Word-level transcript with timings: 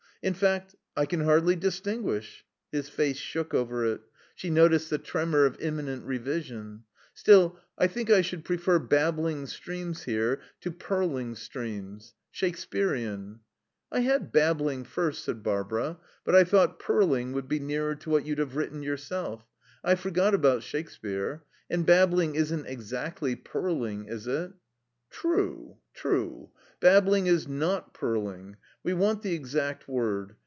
In 0.23 0.35
fact, 0.35 0.75
I 0.95 1.07
can 1.07 1.21
hardly 1.21 1.55
distinguish" 1.55 2.45
His 2.71 2.89
face 2.89 3.17
shook 3.17 3.55
over 3.55 3.83
it; 3.91 4.01
she 4.35 4.51
noticed 4.51 4.91
the 4.91 4.99
tremor 4.99 5.45
of 5.47 5.59
imminent 5.59 6.05
revision. 6.05 6.83
"Still, 7.15 7.57
I 7.75 7.87
think 7.87 8.11
I 8.11 8.21
should 8.21 8.45
prefer 8.45 8.77
'babbling 8.77 9.47
streams' 9.47 10.03
here 10.03 10.39
to 10.59 10.69
'purling 10.69 11.33
streams.' 11.33 12.13
Shakespearean." 12.29 13.39
"I 13.91 14.01
had 14.01 14.31
'babbling' 14.31 14.83
first," 14.83 15.23
said 15.25 15.41
Barbara, 15.41 15.97
"but 16.23 16.35
I 16.35 16.43
thought 16.43 16.77
'purling' 16.77 17.31
would 17.31 17.47
be 17.47 17.57
nearer 17.59 17.95
to 17.95 18.11
what 18.11 18.23
you'd 18.23 18.37
have 18.37 18.55
written 18.55 18.83
yourself. 18.83 19.43
I 19.83 19.95
forgot 19.95 20.35
about 20.35 20.61
Shakespeare. 20.61 21.45
And 21.67 21.83
babbling 21.83 22.35
isn't 22.35 22.67
exactly 22.67 23.35
purling, 23.35 24.05
is 24.05 24.27
it?" 24.27 24.51
"True 25.09 25.77
true. 25.93 26.49
Babbling 26.79 27.27
is 27.27 27.47
not 27.49 27.93
purling. 27.93 28.55
We 28.81 28.93
want 28.93 29.21
the 29.23 29.33
exact 29.35 29.87
word. 29.87 30.35